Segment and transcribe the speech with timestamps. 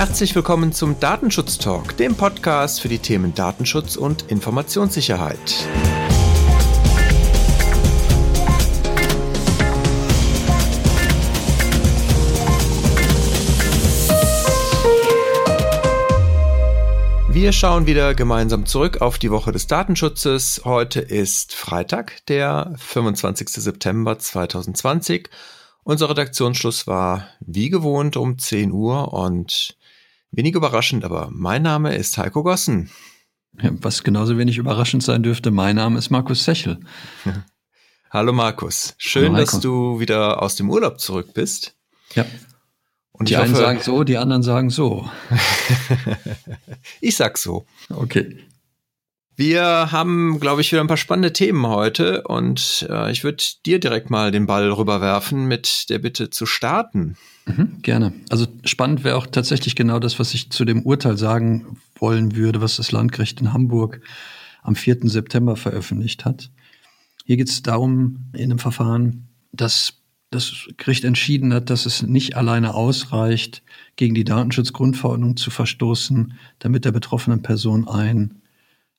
[0.00, 5.38] Herzlich willkommen zum Datenschutz Talk, dem Podcast für die Themen Datenschutz und Informationssicherheit.
[17.28, 20.62] Wir schauen wieder gemeinsam zurück auf die Woche des Datenschutzes.
[20.64, 23.50] Heute ist Freitag, der 25.
[23.50, 25.28] September 2020.
[25.82, 29.76] Unser Redaktionsschluss war wie gewohnt um 10 Uhr und
[30.32, 32.90] wenig überraschend, aber mein Name ist Heiko Gossen.
[33.52, 36.80] Was genauso wenig überraschend sein dürfte, mein Name ist Markus Sechel.
[38.10, 41.76] Hallo Markus, schön, Hallo dass du wieder aus dem Urlaub zurück bist.
[42.14, 42.26] Ja.
[43.12, 45.08] Und die einen hoffe, sagen so, die anderen sagen so.
[47.00, 47.66] ich sag so.
[47.90, 48.38] Okay.
[49.36, 53.80] Wir haben, glaube ich, wieder ein paar spannende Themen heute und äh, ich würde dir
[53.80, 57.16] direkt mal den Ball rüberwerfen mit der Bitte zu starten.
[57.46, 58.12] Mhm, gerne.
[58.28, 62.60] Also spannend wäre auch tatsächlich genau das, was ich zu dem Urteil sagen wollen würde,
[62.60, 64.00] was das Landgericht in Hamburg
[64.62, 64.98] am 4.
[65.04, 66.50] September veröffentlicht hat.
[67.24, 69.94] Hier geht es darum, in einem Verfahren, dass
[70.30, 73.62] das Gericht entschieden hat, dass es nicht alleine ausreicht,
[73.96, 78.39] gegen die Datenschutzgrundverordnung zu verstoßen, damit der betroffenen Person ein,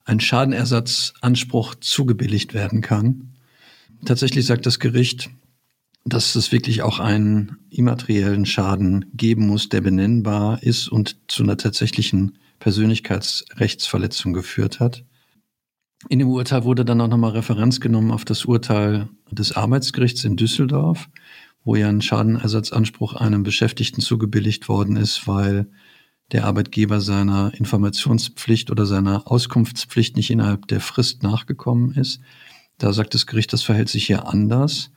[0.05, 3.33] ein Schadenersatzanspruch zugebilligt werden kann.
[4.05, 5.29] Tatsächlich sagt das Gericht,
[6.05, 11.57] dass es wirklich auch einen immateriellen Schaden geben muss, der benennbar ist und zu einer
[11.57, 15.05] tatsächlichen Persönlichkeitsrechtsverletzung geführt hat.
[16.09, 20.35] In dem Urteil wurde dann auch nochmal Referenz genommen auf das Urteil des Arbeitsgerichts in
[20.35, 21.09] Düsseldorf,
[21.63, 25.67] wo ja ein Schadenersatzanspruch einem Beschäftigten zugebilligt worden ist, weil
[26.31, 32.21] der Arbeitgeber seiner Informationspflicht oder seiner Auskunftspflicht nicht innerhalb der Frist nachgekommen ist.
[32.77, 34.91] Da sagt das Gericht, das verhält sich hier anders,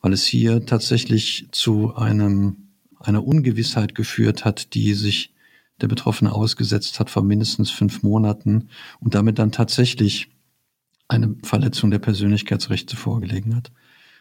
[0.00, 2.68] weil es hier tatsächlich zu einem,
[3.00, 5.34] einer Ungewissheit geführt hat, die sich
[5.80, 8.68] der Betroffene ausgesetzt hat von mindestens fünf Monaten
[9.00, 10.30] und damit dann tatsächlich
[11.08, 13.70] eine Verletzung der Persönlichkeitsrechte vorgelegen hat.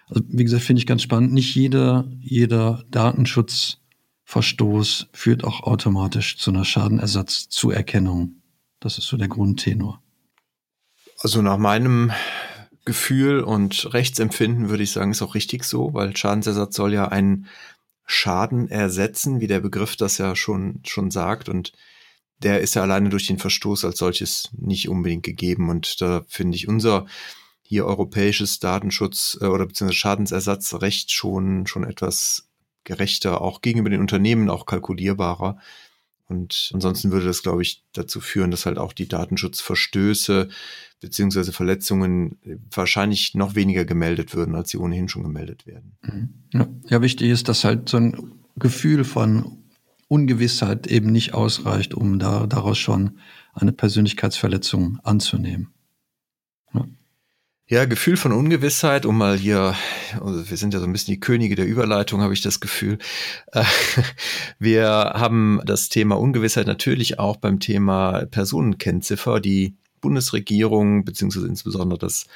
[0.07, 1.33] Also wie gesagt, finde ich ganz spannend.
[1.33, 2.83] Nicht jeder, jeder
[4.25, 8.41] Datenschutzverstoß führt auch automatisch zu einer Schadenersatzzuerkennung.
[8.79, 10.01] Das ist so der Grundtenor.
[11.19, 12.11] Also nach meinem
[12.83, 17.47] Gefühl und Rechtsempfinden würde ich sagen, ist auch richtig so, weil Schadensersatz soll ja einen
[18.05, 21.49] Schaden ersetzen, wie der Begriff das ja schon, schon sagt.
[21.49, 21.71] Und
[22.39, 25.69] der ist ja alleine durch den Verstoß als solches nicht unbedingt gegeben.
[25.69, 27.07] Und da finde ich unser
[27.63, 32.47] hier europäisches Datenschutz äh, oder beziehungsweise Schadensersatzrecht schon, schon etwas
[32.85, 35.57] gerechter, auch gegenüber den Unternehmen auch kalkulierbarer.
[36.27, 40.49] Und ansonsten würde das, glaube ich, dazu führen, dass halt auch die Datenschutzverstöße
[40.99, 42.39] beziehungsweise Verletzungen
[42.73, 45.97] wahrscheinlich noch weniger gemeldet würden, als sie ohnehin schon gemeldet werden.
[46.01, 46.29] Mhm.
[46.53, 49.57] Ja, ja wichtig ist, dass halt so ein Gefühl von
[50.07, 53.19] Ungewissheit eben nicht ausreicht, um da, daraus schon
[53.53, 55.73] eine Persönlichkeitsverletzung anzunehmen.
[56.73, 56.85] Ja.
[57.67, 59.75] Ja, Gefühl von Ungewissheit, um mal hier,
[60.21, 62.99] also wir sind ja so ein bisschen die Könige der Überleitung, habe ich das Gefühl.
[64.59, 69.39] Wir haben das Thema Ungewissheit natürlich auch beim Thema Personenkennziffer.
[69.39, 72.27] Die Bundesregierung, beziehungsweise insbesondere das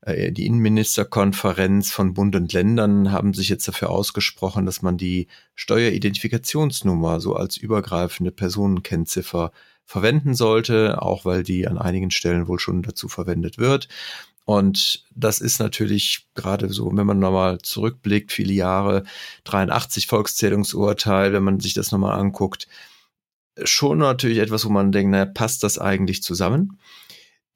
[0.00, 5.28] äh, die Innenministerkonferenz von Bund und Ländern haben sich jetzt dafür ausgesprochen, dass man die
[5.54, 9.52] Steueridentifikationsnummer so als übergreifende Personenkennziffer
[9.84, 13.88] verwenden sollte, auch weil die an einigen Stellen wohl schon dazu verwendet wird.
[14.44, 19.04] Und das ist natürlich gerade so, wenn man nochmal zurückblickt, viele Jahre,
[19.44, 22.66] 83 Volkszählungsurteil, wenn man sich das nochmal anguckt,
[23.62, 26.78] schon natürlich etwas, wo man denkt, naja, passt das eigentlich zusammen?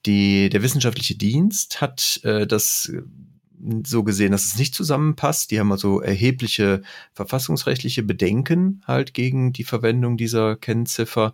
[0.05, 2.93] Die, der wissenschaftliche Dienst hat äh, das
[3.85, 5.51] so gesehen, dass es nicht zusammenpasst.
[5.51, 6.83] Die haben also erhebliche
[7.15, 11.33] verfassungsrechtliche Bedenken halt gegen die Verwendung dieser Kennziffer.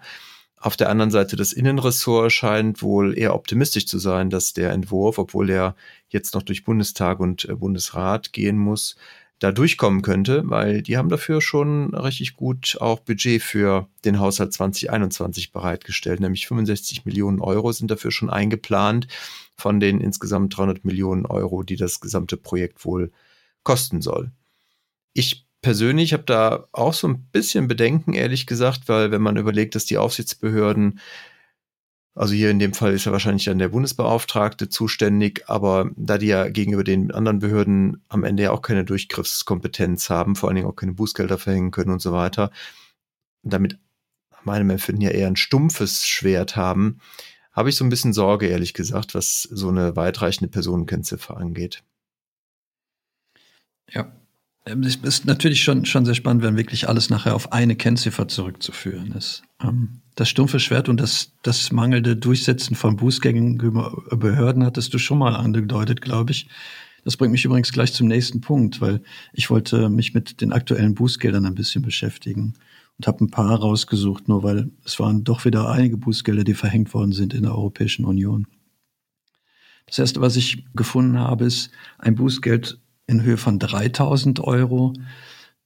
[0.62, 5.18] Auf der anderen Seite das Innenressort scheint wohl eher optimistisch zu sein, dass der Entwurf,
[5.18, 5.74] obwohl er
[6.08, 8.94] jetzt noch durch Bundestag und äh, Bundesrat gehen muss,
[9.40, 14.53] da durchkommen könnte, weil die haben dafür schon richtig gut auch Budget für den Haushalt
[14.53, 19.08] 2021 bereitgestellt, nämlich 65 Millionen Euro sind dafür schon eingeplant
[19.56, 23.10] von den insgesamt 300 Millionen Euro, die das gesamte Projekt wohl
[23.65, 24.30] kosten soll.
[25.12, 29.74] Ich persönlich habe da auch so ein bisschen Bedenken, ehrlich gesagt, weil wenn man überlegt,
[29.74, 31.00] dass die Aufsichtsbehörden
[32.14, 36.26] also hier in dem Fall ist ja wahrscheinlich dann der Bundesbeauftragte zuständig, aber da die
[36.26, 40.68] ja gegenüber den anderen Behörden am Ende ja auch keine Durchgriffskompetenz haben, vor allen Dingen
[40.68, 42.50] auch keine Bußgelder verhängen können und so weiter,
[43.42, 43.78] damit
[44.44, 47.00] meinem Empfinden ja eher ein stumpfes Schwert haben,
[47.53, 51.82] habe ich so ein bisschen Sorge, ehrlich gesagt, was so eine weitreichende Personenkennziffer angeht.
[53.88, 54.12] Ja,
[54.64, 59.12] es ist natürlich schon, schon sehr spannend, wenn wirklich alles nachher auf eine Kennziffer zurückzuführen
[59.12, 59.42] ist.
[59.60, 64.98] Ähm, das stumpfe Schwert und das, das mangelnde Durchsetzen von Bußgängen über Behörden hattest du
[64.98, 66.48] schon mal angedeutet, glaube ich.
[67.04, 70.94] Das bringt mich übrigens gleich zum nächsten Punkt, weil ich wollte mich mit den aktuellen
[70.94, 72.54] Bußgeldern ein bisschen beschäftigen
[72.98, 76.94] und habe ein paar rausgesucht, nur weil es waren doch wieder einige Bußgelder, die verhängt
[76.94, 78.47] worden sind in der Europäischen Union.
[79.86, 82.78] Das erste, was ich gefunden habe, ist ein Bußgeld
[83.12, 84.92] in Höhe von 3000 Euro.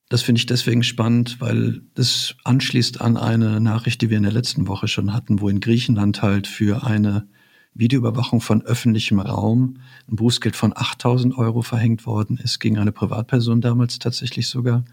[0.09, 4.33] Das finde ich deswegen spannend, weil das anschließt an eine Nachricht, die wir in der
[4.33, 7.27] letzten Woche schon hatten, wo in Griechenland halt für eine
[7.75, 9.79] Videoüberwachung von öffentlichem Raum
[10.09, 14.85] ein Bußgeld von 8000 Euro verhängt worden ist, gegen eine Privatperson damals tatsächlich sogar.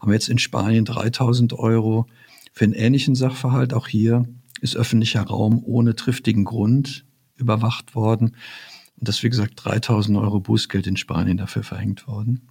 [0.00, 2.06] Haben wir jetzt in Spanien 3000 Euro
[2.52, 3.72] für einen ähnlichen Sachverhalt.
[3.72, 4.26] Auch hier
[4.60, 7.04] ist öffentlicher Raum ohne triftigen Grund
[7.36, 8.36] überwacht worden.
[8.96, 12.48] Und das, wie gesagt, 3000 Euro Bußgeld in Spanien dafür verhängt worden.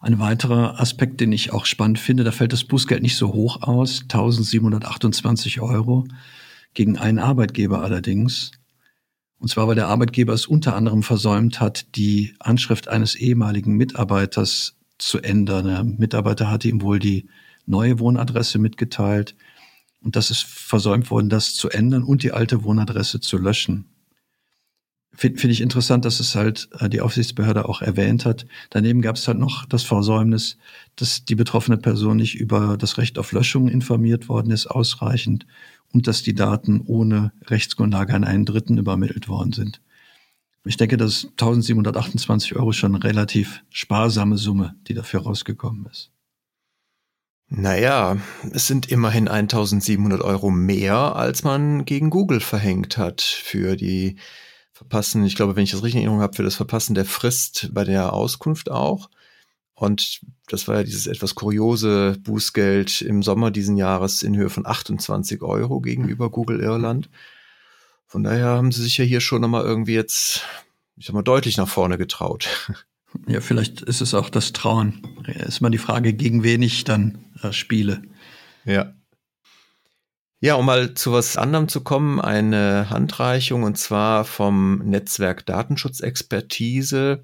[0.00, 3.62] Ein weiterer Aspekt, den ich auch spannend finde, da fällt das Bußgeld nicht so hoch
[3.62, 6.06] aus, 1728 Euro
[6.74, 8.50] gegen einen Arbeitgeber allerdings.
[9.38, 14.76] Und zwar, weil der Arbeitgeber es unter anderem versäumt hat, die Anschrift eines ehemaligen Mitarbeiters
[14.98, 15.66] zu ändern.
[15.66, 17.28] Der Mitarbeiter hatte ihm wohl die
[17.66, 19.36] neue Wohnadresse mitgeteilt
[20.02, 23.91] und das ist versäumt worden, das zu ändern und die alte Wohnadresse zu löschen.
[25.14, 28.46] Finde find ich interessant, dass es halt äh, die Aufsichtsbehörde auch erwähnt hat.
[28.70, 30.56] Daneben gab es halt noch das Versäumnis,
[30.96, 35.46] dass die betroffene Person nicht über das Recht auf Löschung informiert worden ist, ausreichend,
[35.92, 39.82] und dass die Daten ohne Rechtsgrundlage an einen Dritten übermittelt worden sind.
[40.64, 46.10] Ich denke, dass 1728 Euro schon eine relativ sparsame Summe, die dafür rausgekommen ist.
[47.48, 48.16] Naja,
[48.52, 54.16] es sind immerhin 1700 Euro mehr, als man gegen Google verhängt hat für die
[54.82, 57.70] Verpassen, ich glaube, wenn ich das richtig in Erinnerung habe, für das Verpassen der Frist
[57.72, 59.08] bei der Auskunft auch.
[59.74, 64.66] Und das war ja dieses etwas kuriose Bußgeld im Sommer diesen Jahres in Höhe von
[64.66, 67.10] 28 Euro gegenüber Google Irland.
[68.06, 70.44] Von daher haben sie sich ja hier schon nochmal irgendwie jetzt,
[70.96, 72.48] ich sag mal, deutlich nach vorne getraut.
[73.26, 75.06] Ja, vielleicht ist es auch das Trauen.
[75.26, 78.00] Ist mal die Frage, gegen wen ich dann äh, spiele.
[78.64, 78.94] Ja.
[80.44, 87.22] Ja, um mal zu was anderem zu kommen, eine Handreichung und zwar vom Netzwerk Datenschutzexpertise.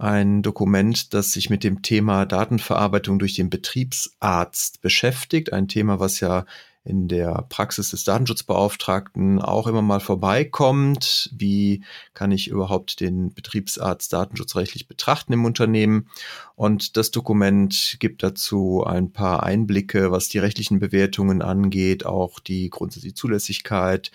[0.00, 5.52] Ein Dokument, das sich mit dem Thema Datenverarbeitung durch den Betriebsarzt beschäftigt.
[5.52, 6.46] Ein Thema, was ja
[6.84, 11.28] in der Praxis des Datenschutzbeauftragten auch immer mal vorbeikommt.
[11.36, 16.08] Wie kann ich überhaupt den Betriebsarzt datenschutzrechtlich betrachten im Unternehmen?
[16.54, 22.70] Und das Dokument gibt dazu ein paar Einblicke, was die rechtlichen Bewertungen angeht, auch die
[22.70, 24.10] grundsätzliche Zulässigkeit.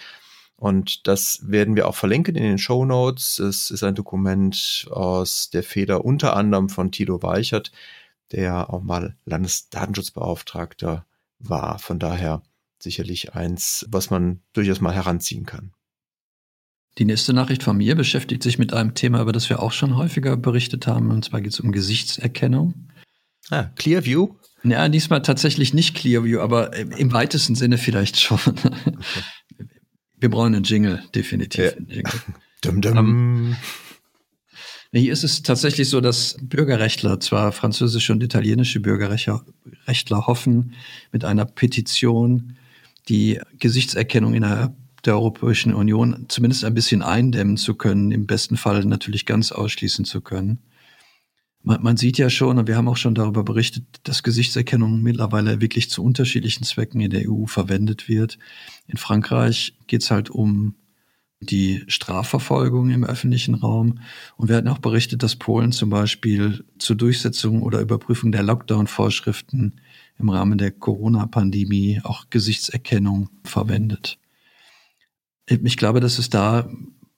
[0.58, 3.40] Und das werden wir auch verlinken in den Show Notes.
[3.40, 7.72] Es ist ein Dokument aus der Feder unter anderem von Tilo Weichert,
[8.32, 11.06] der auch mal Landesdatenschutzbeauftragter
[11.40, 11.80] war.
[11.80, 12.42] Von daher
[12.80, 15.74] sicherlich eins, was man durchaus mal heranziehen kann.
[16.98, 19.98] Die nächste Nachricht von mir beschäftigt sich mit einem Thema, über das wir auch schon
[19.98, 22.90] häufiger berichtet haben, und zwar geht es um Gesichtserkennung.
[23.50, 24.36] Ah, Clearview?
[24.64, 28.40] Ja, diesmal tatsächlich nicht Clearview, aber im weitesten Sinne vielleicht schon.
[28.46, 28.98] Okay.
[30.26, 31.66] Wir brauchen einen Jingle, definitiv.
[31.66, 31.72] Ja.
[31.74, 32.14] Einen Jingle.
[32.62, 32.98] dum, dum.
[32.98, 33.56] Um,
[34.92, 40.74] ähm, hier ist es tatsächlich so, dass Bürgerrechtler, zwar französische und italienische Bürgerrechtler hoffen,
[41.12, 42.58] mit einer Petition
[43.08, 44.74] die Gesichtserkennung innerhalb
[45.06, 50.06] der Europäischen Union zumindest ein bisschen eindämmen zu können, im besten Fall natürlich ganz ausschließen
[50.06, 50.58] zu können.
[51.66, 55.62] Man, man sieht ja schon, und wir haben auch schon darüber berichtet, dass Gesichtserkennung mittlerweile
[55.62, 58.38] wirklich zu unterschiedlichen Zwecken in der EU verwendet wird.
[58.88, 60.76] In Frankreich geht es halt um
[61.40, 64.00] die Strafverfolgung im öffentlichen Raum.
[64.38, 69.82] Und wir hatten auch berichtet, dass Polen zum Beispiel zur Durchsetzung oder Überprüfung der Lockdown-Vorschriften
[70.20, 74.20] im Rahmen der Corona-Pandemie auch Gesichtserkennung verwendet.
[75.48, 76.70] Ich glaube, dass es da,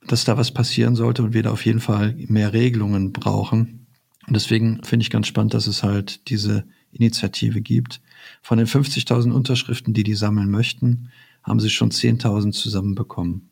[0.08, 3.87] dass da was passieren sollte und wir da auf jeden Fall mehr Regelungen brauchen.
[4.28, 8.02] Und deswegen finde ich ganz spannend, dass es halt diese Initiative gibt.
[8.42, 11.10] Von den 50.000 Unterschriften, die die sammeln möchten,
[11.44, 13.50] haben sie schon 10.000 zusammenbekommen.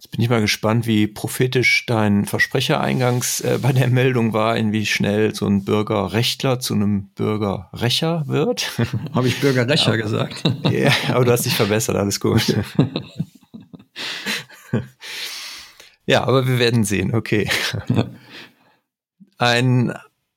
[0.00, 4.56] Jetzt bin ich mal gespannt, wie prophetisch dein Versprecher eingangs äh, bei der Meldung war,
[4.56, 8.70] in wie schnell so ein Bürgerrechtler zu einem Bürgerrächer wird.
[9.12, 10.44] Habe ich Bürgerrächer ja, gesagt?
[10.70, 12.56] Ja, aber du hast dich verbessert, alles gut.
[16.06, 17.50] ja, aber wir werden sehen, okay.
[19.38, 19.94] Ein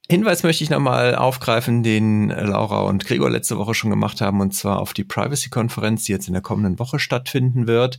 [0.10, 4.54] Hinweis möchte ich nochmal aufgreifen, den Laura und Gregor letzte Woche schon gemacht haben, und
[4.54, 7.98] zwar auf die Privacy-Konferenz, die jetzt in der kommenden Woche stattfinden wird.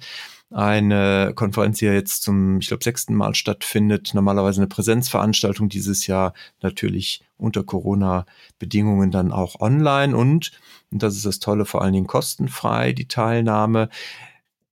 [0.50, 4.12] eine Konferenz, die ja jetzt zum, ich glaube, sechsten Mal stattfindet.
[4.14, 10.52] Normalerweise eine Präsenzveranstaltung dieses Jahr natürlich unter Corona-Bedingungen dann auch online und,
[10.90, 13.88] und das ist das Tolle, vor allen Dingen kostenfrei, die Teilnahme.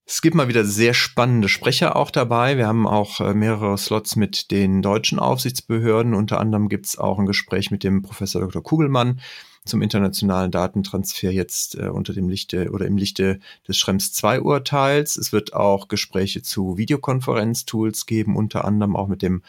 [0.05, 2.57] Es gibt mal wieder sehr spannende Sprecher auch dabei.
[2.57, 6.13] Wir haben auch äh, mehrere Slots mit den deutschen Aufsichtsbehörden.
[6.13, 8.61] Unter anderem gibt es auch ein Gespräch mit dem Professor Dr.
[8.61, 9.21] Kugelmann,
[9.63, 15.17] zum internationalen Datentransfer jetzt äh, unter dem Lichte oder im Lichte des Schrems 2 Urteils.
[15.17, 19.43] Es wird auch Gespräche zu Videokonferenztools geben, unter anderem auch mit dem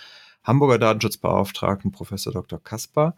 [0.45, 2.63] Hamburger Datenschutzbeauftragten Professor Dr.
[2.63, 3.17] Kasper.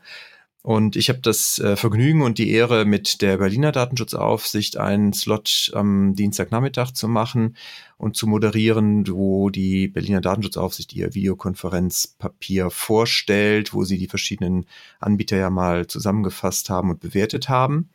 [0.66, 5.70] Und ich habe das äh, Vergnügen und die Ehre, mit der Berliner Datenschutzaufsicht einen Slot
[5.74, 7.58] am Dienstagnachmittag zu machen
[7.98, 14.64] und zu moderieren, wo die Berliner Datenschutzaufsicht ihr Videokonferenzpapier vorstellt, wo sie die verschiedenen
[15.00, 17.90] Anbieter ja mal zusammengefasst haben und bewertet haben.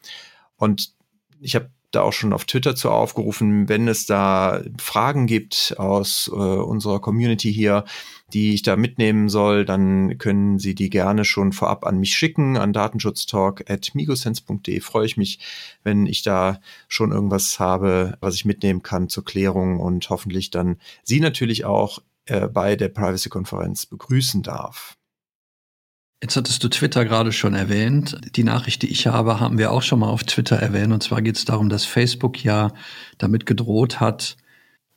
[0.56, 0.94] Und
[1.42, 6.30] ich habe da auch schon auf Twitter zu aufgerufen, wenn es da Fragen gibt aus
[6.32, 7.86] äh, unserer Community hier,
[8.34, 12.58] die ich da mitnehmen soll, dann können Sie die gerne schon vorab an mich schicken,
[12.58, 14.82] an datenschutztalk.migosense.de.
[14.82, 15.40] Freue ich mich,
[15.84, 20.78] wenn ich da schon irgendwas habe, was ich mitnehmen kann zur Klärung und hoffentlich dann
[21.04, 24.99] Sie natürlich auch äh, bei der Privacy-Konferenz begrüßen darf.
[26.22, 28.20] Jetzt hattest du Twitter gerade schon erwähnt.
[28.36, 30.92] Die Nachricht, die ich habe, haben wir auch schon mal auf Twitter erwähnt.
[30.92, 32.74] Und zwar geht es darum, dass Facebook ja
[33.18, 34.36] damit gedroht hat,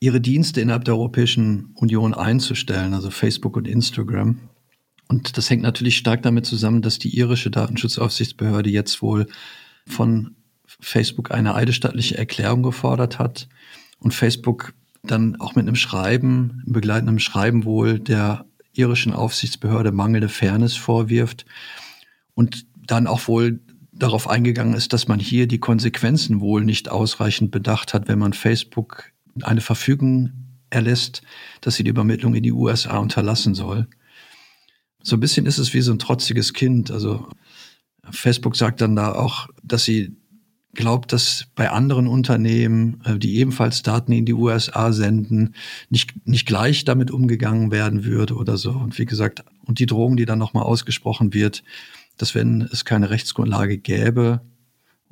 [0.00, 4.40] ihre Dienste innerhalb der Europäischen Union einzustellen, also Facebook und Instagram.
[5.06, 9.28] Und das hängt natürlich stark damit zusammen, dass die irische Datenschutzaufsichtsbehörde jetzt wohl
[9.86, 10.34] von
[10.80, 13.48] Facebook eine eidesstattliche Erklärung gefordert hat
[14.00, 14.74] und Facebook
[15.04, 21.44] dann auch mit einem Schreiben, begleitendem Schreiben wohl der irischen Aufsichtsbehörde mangelnde Fairness vorwirft
[22.34, 23.60] und dann auch wohl
[23.92, 28.32] darauf eingegangen ist, dass man hier die Konsequenzen wohl nicht ausreichend bedacht hat, wenn man
[28.32, 29.12] Facebook
[29.42, 30.32] eine Verfügung
[30.70, 31.22] erlässt,
[31.60, 33.86] dass sie die Übermittlung in die USA unterlassen soll.
[35.02, 36.90] So ein bisschen ist es wie so ein trotziges Kind.
[36.90, 37.28] Also
[38.10, 40.16] Facebook sagt dann da auch, dass sie
[40.74, 45.54] glaubt, dass bei anderen Unternehmen, äh, die ebenfalls Daten in die USA senden,
[45.90, 48.72] nicht, nicht gleich damit umgegangen werden würde oder so.
[48.72, 51.62] Und wie gesagt, und die Drohung, die dann nochmal ausgesprochen wird,
[52.16, 54.40] dass wenn es keine Rechtsgrundlage gäbe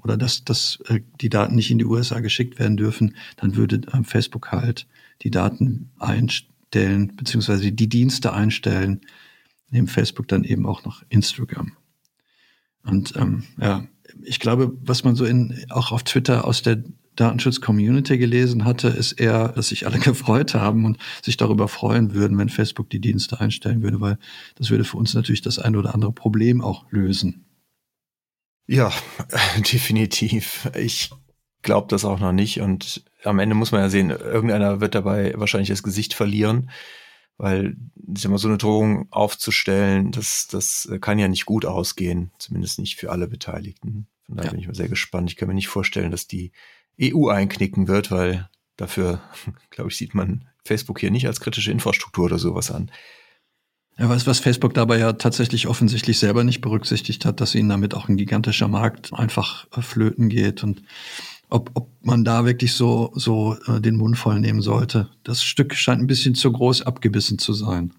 [0.02, 3.80] oder dass, dass äh, die Daten nicht in die USA geschickt werden dürfen, dann würde
[3.92, 4.86] ähm, Facebook halt
[5.22, 9.02] die Daten einstellen, beziehungsweise die Dienste einstellen,
[9.70, 11.72] neben Facebook dann eben auch noch Instagram.
[12.82, 13.86] Und ähm, ja,
[14.22, 16.82] ich glaube, was man so in, auch auf Twitter aus der
[17.16, 22.38] Datenschutz-Community gelesen hatte, ist eher, dass sich alle gefreut haben und sich darüber freuen würden,
[22.38, 24.18] wenn Facebook die Dienste einstellen würde, weil
[24.56, 27.44] das würde für uns natürlich das ein oder andere Problem auch lösen.
[28.66, 28.92] Ja,
[29.72, 30.70] definitiv.
[30.78, 31.10] Ich
[31.62, 35.34] glaube das auch noch nicht und am Ende muss man ja sehen, irgendeiner wird dabei
[35.36, 36.70] wahrscheinlich das Gesicht verlieren
[37.40, 37.76] weil
[38.14, 42.78] ich sag mal, so eine Drohung aufzustellen, das, das kann ja nicht gut ausgehen, zumindest
[42.78, 44.08] nicht für alle Beteiligten.
[44.26, 44.50] Von daher ja.
[44.52, 45.30] bin ich mal sehr gespannt.
[45.30, 46.52] Ich kann mir nicht vorstellen, dass die
[47.00, 49.22] EU einknicken wird, weil dafür,
[49.70, 52.90] glaube ich, sieht man Facebook hier nicht als kritische Infrastruktur oder sowas an.
[53.98, 57.94] Ja, was, was Facebook dabei ja tatsächlich offensichtlich selber nicht berücksichtigt hat, dass ihnen damit
[57.94, 60.82] auch ein gigantischer Markt einfach flöten geht und
[61.50, 65.10] ob, ob man da wirklich so, so äh, den Mund voll nehmen sollte.
[65.24, 67.92] Das Stück scheint ein bisschen zu groß abgebissen zu sein.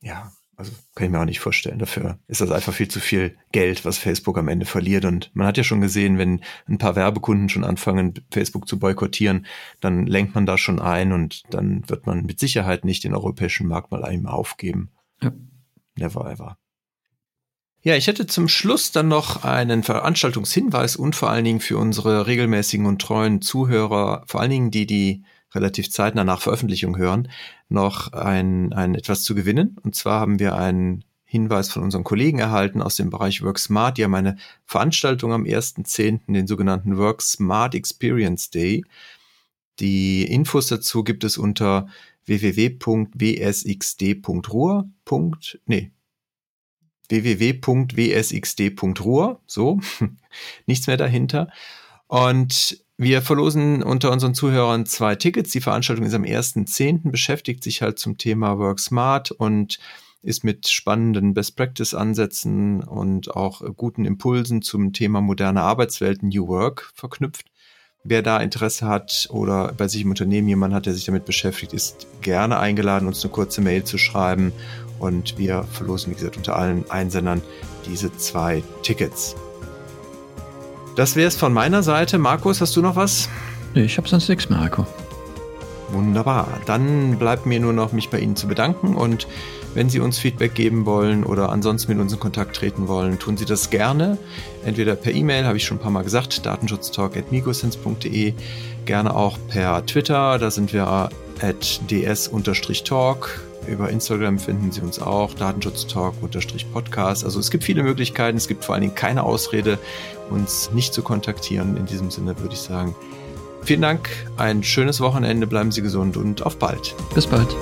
[0.00, 1.78] Ja, also kann ich mir auch nicht vorstellen.
[1.78, 5.04] Dafür ist das einfach viel zu viel Geld, was Facebook am Ende verliert.
[5.04, 9.46] Und man hat ja schon gesehen, wenn ein paar Werbekunden schon anfangen, Facebook zu boykottieren,
[9.80, 13.68] dann lenkt man da schon ein und dann wird man mit Sicherheit nicht den europäischen
[13.68, 14.90] Markt mal einmal aufgeben.
[15.22, 15.32] Ja.
[15.96, 16.58] Never ever.
[17.82, 22.26] Ja, ich hätte zum Schluss dann noch einen Veranstaltungshinweis und vor allen Dingen für unsere
[22.26, 25.22] regelmäßigen und treuen Zuhörer, vor allen Dingen die, die
[25.54, 27.30] relativ zeitnah nach Veröffentlichung hören,
[27.68, 29.76] noch ein, ein etwas zu gewinnen.
[29.82, 33.98] Und zwar haben wir einen Hinweis von unseren Kollegen erhalten aus dem Bereich Work Smart.
[33.98, 38.84] Die haben eine Veranstaltung am 1.10., den sogenannten Work Smart Experience Day.
[39.78, 41.88] Die Infos dazu gibt es unter
[42.24, 44.90] www.wsxd.ruhr.
[45.66, 45.92] Nee,
[47.08, 48.70] www.wsxd.ruhr,
[49.46, 49.80] so,
[50.66, 51.50] nichts mehr dahinter.
[52.06, 55.50] Und wir verlosen unter unseren Zuhörern zwei Tickets.
[55.50, 59.78] Die Veranstaltung ist am 1.10., beschäftigt sich halt zum Thema Work Smart und
[60.22, 67.46] ist mit spannenden Best-Practice-Ansätzen und auch guten Impulsen zum Thema moderne Arbeitswelt New Work verknüpft.
[68.02, 71.72] Wer da Interesse hat oder bei sich im Unternehmen jemand hat, der sich damit beschäftigt,
[71.72, 74.52] ist gerne eingeladen, uns eine kurze Mail zu schreiben
[74.98, 77.42] und wir verlosen, wie gesagt, unter allen Einsendern
[77.86, 79.36] diese zwei Tickets.
[80.96, 82.18] Das wäre es von meiner Seite.
[82.18, 83.28] Markus, hast du noch was?
[83.74, 84.86] Nee, ich habe sonst nichts mehr, Marco.
[85.90, 86.48] Wunderbar.
[86.66, 89.26] Dann bleibt mir nur noch, mich bei Ihnen zu bedanken und
[89.74, 93.36] wenn Sie uns Feedback geben wollen oder ansonsten mit uns in Kontakt treten wollen, tun
[93.36, 94.18] Sie das gerne.
[94.64, 98.34] Entweder per E-Mail, habe ich schon ein paar Mal gesagt, datenschutztalk.microsense.de,
[98.84, 103.47] gerne auch per Twitter, da sind wir at ds-talk.
[103.68, 107.24] Über Instagram finden Sie uns auch, datenschutztalk-podcast.
[107.24, 109.78] Also es gibt viele Möglichkeiten, es gibt vor allen Dingen keine Ausrede,
[110.30, 111.76] uns nicht zu kontaktieren.
[111.76, 112.94] In diesem Sinne würde ich sagen,
[113.62, 114.08] Vielen Dank,
[114.38, 116.94] ein schönes Wochenende, bleiben Sie gesund und auf bald.
[117.14, 117.54] Bis bald.